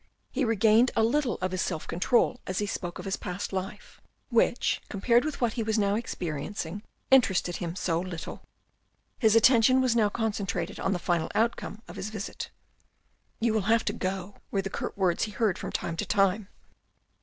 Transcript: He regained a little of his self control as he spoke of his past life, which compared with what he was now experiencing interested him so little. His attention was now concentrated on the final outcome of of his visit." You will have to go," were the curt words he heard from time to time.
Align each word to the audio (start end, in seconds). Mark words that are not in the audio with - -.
He 0.31 0.43
regained 0.43 0.89
a 0.95 1.03
little 1.03 1.37
of 1.43 1.51
his 1.51 1.61
self 1.61 1.87
control 1.87 2.39
as 2.47 2.57
he 2.57 2.65
spoke 2.65 2.97
of 2.97 3.05
his 3.05 3.17
past 3.17 3.53
life, 3.53 4.01
which 4.29 4.81
compared 4.89 5.23
with 5.23 5.39
what 5.41 5.53
he 5.53 5.61
was 5.61 5.77
now 5.77 5.93
experiencing 5.93 6.81
interested 7.11 7.57
him 7.57 7.75
so 7.75 7.99
little. 7.99 8.41
His 9.19 9.35
attention 9.35 9.79
was 9.79 9.95
now 9.95 10.09
concentrated 10.09 10.79
on 10.79 10.93
the 10.93 10.97
final 10.97 11.29
outcome 11.35 11.75
of 11.87 11.89
of 11.89 11.95
his 11.97 12.09
visit." 12.09 12.49
You 13.39 13.53
will 13.53 13.69
have 13.69 13.85
to 13.85 13.93
go," 13.93 14.37
were 14.49 14.63
the 14.63 14.71
curt 14.71 14.97
words 14.97 15.25
he 15.25 15.31
heard 15.33 15.59
from 15.59 15.71
time 15.71 15.95
to 15.97 16.05
time. 16.07 16.47